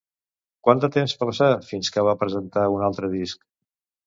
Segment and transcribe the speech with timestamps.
[0.67, 3.47] Quant de temps va passar fins que va presentar un altre disc?